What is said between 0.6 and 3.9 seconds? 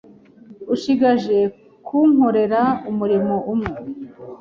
Ushigaje kunkorera umurimo umwe